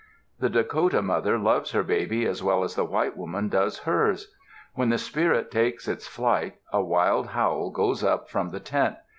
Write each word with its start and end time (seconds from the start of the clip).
The 0.39 0.49
Dakota 0.49 1.03
mother 1.03 1.37
loves 1.37 1.73
her 1.73 1.83
baby 1.83 2.25
as 2.25 2.41
well 2.41 2.63
as 2.63 2.73
the 2.73 2.83
white 2.83 3.15
woman 3.15 3.49
does 3.49 3.77
hers. 3.81 4.33
When 4.73 4.89
the 4.89 4.97
spirit 4.97 5.51
takes 5.51 5.87
its 5.87 6.07
flight 6.07 6.55
a 6.73 6.81
wild 6.81 7.27
howl 7.27 7.69
goes 7.69 8.03
up 8.03 8.27
from 8.27 8.49
the 8.49 8.59
tent. 8.59 8.95